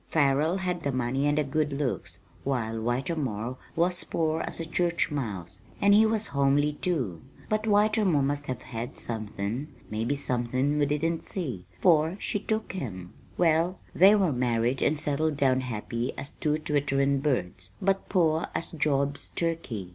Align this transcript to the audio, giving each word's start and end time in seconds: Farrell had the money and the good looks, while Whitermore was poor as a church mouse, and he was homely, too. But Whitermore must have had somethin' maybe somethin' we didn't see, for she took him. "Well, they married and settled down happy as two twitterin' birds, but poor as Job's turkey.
Farrell 0.07 0.57
had 0.57 0.81
the 0.81 0.91
money 0.91 1.27
and 1.27 1.37
the 1.37 1.43
good 1.43 1.71
looks, 1.71 2.17
while 2.43 2.73
Whitermore 2.79 3.57
was 3.75 4.03
poor 4.03 4.41
as 4.41 4.59
a 4.59 4.65
church 4.65 5.11
mouse, 5.11 5.61
and 5.79 5.93
he 5.93 6.07
was 6.07 6.25
homely, 6.33 6.73
too. 6.73 7.21
But 7.49 7.67
Whitermore 7.67 8.23
must 8.23 8.47
have 8.47 8.63
had 8.63 8.97
somethin' 8.97 9.67
maybe 9.91 10.15
somethin' 10.15 10.79
we 10.79 10.87
didn't 10.87 11.23
see, 11.23 11.67
for 11.81 12.17
she 12.19 12.39
took 12.39 12.71
him. 12.71 13.13
"Well, 13.37 13.77
they 13.93 14.15
married 14.15 14.81
and 14.81 14.99
settled 14.99 15.37
down 15.37 15.61
happy 15.61 16.17
as 16.17 16.31
two 16.31 16.57
twitterin' 16.57 17.19
birds, 17.21 17.69
but 17.79 18.09
poor 18.09 18.47
as 18.55 18.71
Job's 18.71 19.27
turkey. 19.35 19.89